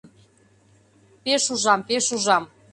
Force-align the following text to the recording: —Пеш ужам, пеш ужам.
—Пеш 1.23 1.43
ужам, 1.53 1.79
пеш 1.87 2.05
ужам. 2.15 2.43